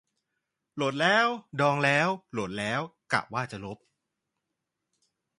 [0.75, 1.27] โหลดแล้ว
[1.61, 2.81] ดองแล้ว โหลดแล้ว
[3.13, 3.77] กะว่าจะลบ